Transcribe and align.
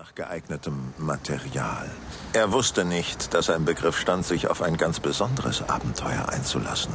nach 0.00 0.14
geeignetem 0.14 0.94
Material. 0.96 1.86
Er 2.32 2.52
wusste 2.52 2.86
nicht, 2.86 3.34
dass 3.34 3.50
er 3.50 3.56
im 3.56 3.66
Begriff 3.66 3.98
stand, 3.98 4.24
sich 4.24 4.48
auf 4.48 4.62
ein 4.62 4.78
ganz 4.78 4.98
besonderes 4.98 5.68
Abenteuer 5.68 6.26
einzulassen. 6.30 6.94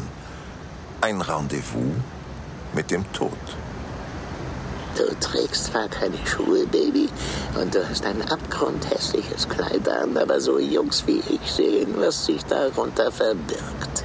Ein 1.01 1.21
Rendezvous 1.21 1.93
mit 2.73 2.89
dem 2.89 3.05
Tod. 3.13 3.37
Du 4.97 5.03
trägst 5.19 5.65
zwar 5.65 5.87
keine 5.87 6.17
Schuhe, 6.25 6.65
Baby, 6.65 7.07
und 7.61 7.75
du 7.75 7.87
hast 7.87 8.03
ein 8.07 8.23
abgrundhässliches 8.23 9.47
Kleid 9.49 9.87
an, 9.87 10.17
aber 10.17 10.41
so 10.41 10.57
Jungs 10.57 11.05
wie 11.05 11.21
ich 11.29 11.51
sehen, 11.51 11.93
was 11.97 12.25
sich 12.25 12.43
darunter 12.45 13.11
verbirgt. 13.11 14.03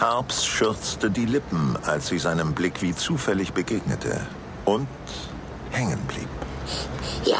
Harps 0.00 0.44
schürzte 0.44 1.12
die 1.12 1.26
Lippen, 1.26 1.78
als 1.84 2.08
sie 2.08 2.18
seinem 2.18 2.54
Blick 2.54 2.82
wie 2.82 2.92
zufällig 2.92 3.52
begegnete 3.52 4.20
und 4.64 4.88
hängen 5.70 6.00
blieb. 6.08 6.28
Ja, 7.24 7.38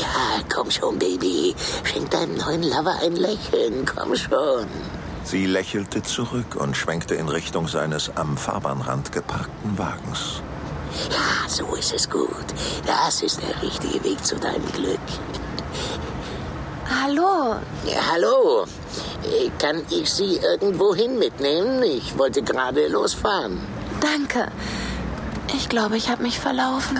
ja, 0.00 0.42
komm 0.52 0.70
schon, 0.70 0.98
Baby. 0.98 1.54
Schenk 1.84 2.10
deinem 2.10 2.36
neuen 2.36 2.62
Lover 2.62 2.96
ein 3.02 3.16
Lächeln, 3.16 3.84
komm 3.84 4.14
schon. 4.16 4.66
Sie 5.24 5.46
lächelte 5.46 6.02
zurück 6.02 6.56
und 6.56 6.76
schwenkte 6.76 7.14
in 7.14 7.28
Richtung 7.28 7.68
seines 7.68 8.10
am 8.16 8.36
Fahrbahnrand 8.36 9.12
geparkten 9.12 9.76
Wagens. 9.76 10.40
Ja, 11.10 11.48
so 11.48 11.74
ist 11.74 11.92
es 11.92 12.08
gut. 12.08 12.46
Das 12.86 13.22
ist 13.22 13.40
der 13.42 13.62
richtige 13.62 14.02
Weg 14.04 14.24
zu 14.24 14.36
deinem 14.36 14.70
Glück. 14.72 14.98
Hallo. 16.88 17.56
Ja, 17.84 18.00
hallo. 18.12 18.64
Äh, 19.24 19.50
Kann 19.58 19.82
ich 19.90 20.10
Sie 20.10 20.36
irgendwohin 20.38 21.18
mitnehmen? 21.18 21.82
Ich 21.82 22.16
wollte 22.16 22.42
gerade 22.42 22.88
losfahren. 22.88 23.60
Danke. 24.00 24.50
Ich 25.54 25.68
glaube, 25.68 25.96
ich 25.98 26.08
habe 26.08 26.22
mich 26.22 26.38
verlaufen. 26.38 26.98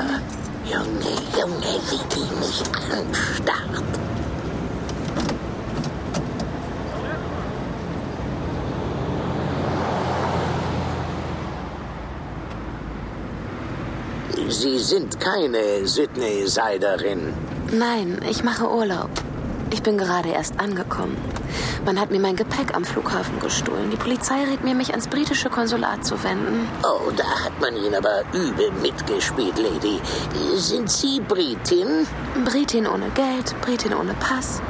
Junge, 0.71 1.15
Junge, 1.39 1.81
wie 1.89 2.03
die 2.13 2.29
mich 2.41 2.63
anstarrt. 2.93 3.85
Sie 14.51 14.79
sind 14.79 15.19
keine 15.21 15.87
Sydney 15.87 16.47
Seiderin. 16.47 17.33
Nein, 17.73 18.21
ich 18.29 18.43
mache 18.45 18.69
Urlaub. 18.69 19.11
Ich 19.71 19.83
bin 19.83 19.99
gerade 19.99 20.31
erst 20.31 20.59
angekommen. 20.59 21.17
Man 21.85 22.01
hat 22.01 22.11
mir 22.11 22.21
mein 22.21 22.37
Gepäck 22.37 22.75
am 22.75 22.85
Flughafen 22.85 23.39
gestohlen. 23.41 23.91
Die 23.91 23.97
Polizei 23.97 24.45
rät 24.45 24.65
mir, 24.65 24.75
mich 24.75 24.91
ans 24.91 25.09
britische 25.09 25.51
Konsulat 25.51 26.05
zu 26.05 26.23
wenden. 26.23 26.69
Oh, 26.83 27.11
da 27.17 27.25
hat 27.45 27.61
man 27.61 27.77
Ihnen 27.77 27.95
aber 27.95 28.23
übel 28.33 28.71
mitgespielt, 28.83 29.59
Lady. 29.59 30.01
Sind 30.57 30.91
Sie 30.91 31.21
Britin? 31.21 32.07
Britin 32.45 32.87
ohne 32.87 33.11
Geld, 33.11 33.55
Britin 33.61 33.95
ohne 33.95 34.15
Pass. 34.15 34.63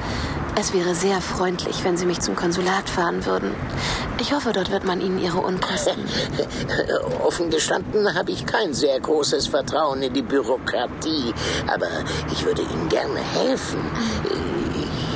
Es 0.60 0.74
wäre 0.74 0.92
sehr 0.96 1.20
freundlich, 1.20 1.84
wenn 1.84 1.96
Sie 1.96 2.04
mich 2.04 2.20
zum 2.20 2.34
Konsulat 2.34 2.90
fahren 2.90 3.24
würden. 3.24 3.54
Ich 4.20 4.32
hoffe, 4.32 4.52
dort 4.52 4.72
wird 4.72 4.84
man 4.84 5.00
Ihnen 5.00 5.20
Ihre 5.20 5.38
Unkosten. 5.38 6.04
Offen 7.24 7.50
gestanden 7.50 8.12
habe 8.14 8.32
ich 8.32 8.44
kein 8.44 8.74
sehr 8.74 8.98
großes 8.98 9.46
Vertrauen 9.46 10.02
in 10.02 10.12
die 10.12 10.22
Bürokratie, 10.22 11.32
aber 11.68 11.86
ich 12.32 12.44
würde 12.44 12.62
Ihnen 12.62 12.88
gerne 12.88 13.20
helfen. 13.20 13.78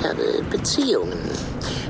Habe 0.03 0.43
Beziehungen. 0.51 1.31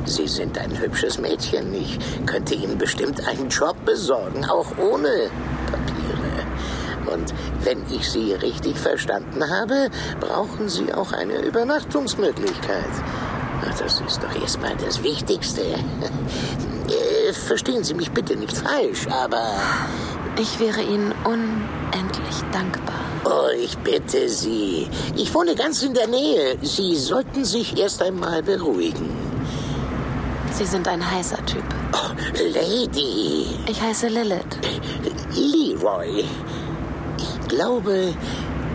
Sie 0.04 0.26
sind 0.28 0.58
ein 0.58 0.78
hübsches 0.78 1.18
Mädchen. 1.18 1.72
Ich 1.74 1.98
könnte 2.26 2.54
Ihnen 2.54 2.76
bestimmt 2.78 3.26
einen 3.26 3.48
Job 3.48 3.76
besorgen, 3.84 4.44
auch 4.44 4.66
ohne 4.78 5.30
Papiere. 5.70 7.12
Und 7.12 7.32
wenn 7.64 7.82
ich 7.90 8.10
Sie 8.10 8.32
richtig 8.34 8.78
verstanden 8.78 9.48
habe, 9.48 9.88
brauchen 10.20 10.68
Sie 10.68 10.92
auch 10.92 11.12
eine 11.12 11.40
Übernachtungsmöglichkeit. 11.42 12.84
Na, 13.64 13.72
Das 13.78 14.00
ist 14.00 14.20
doch 14.22 14.40
erstmal 14.40 14.76
das 14.76 15.02
Wichtigste. 15.02 15.62
Äh, 16.88 17.32
Verstehen 17.32 17.84
Sie 17.84 17.94
mich 17.94 18.10
bitte 18.10 18.36
nicht 18.36 18.56
falsch, 18.56 19.06
aber... 19.08 19.46
Ich 20.38 20.58
wäre 20.58 20.82
Ihnen 20.82 21.12
unendlich 21.24 22.36
dankbar. 22.52 22.94
Oh, 23.24 23.48
ich 23.56 23.76
bitte 23.78 24.28
Sie. 24.28 24.88
Ich 25.16 25.32
wohne 25.34 25.54
ganz 25.54 25.82
in 25.82 25.94
der 25.94 26.06
Nähe. 26.08 26.56
Sie 26.62 26.96
sollten 26.96 27.44
sich 27.44 27.78
erst 27.78 28.02
einmal 28.02 28.42
beruhigen. 28.42 29.10
Sie 30.52 30.64
sind 30.64 30.88
ein 30.88 31.08
heißer 31.08 31.44
Typ. 31.46 31.64
Oh, 31.92 32.12
Lady. 32.54 33.46
Ich 33.68 33.80
heiße 33.80 34.08
Lilith. 34.08 34.58
Leroy. 35.34 36.24
Ich 37.18 37.48
glaube, 37.48 38.14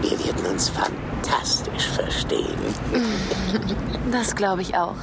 wir 0.01 0.11
werden 0.25 0.45
uns 0.51 0.69
fantastisch 0.69 1.87
verstehen. 1.87 2.57
Das 4.11 4.33
glaube 4.37 4.61
ich 4.61 4.73
auch. 4.77 4.95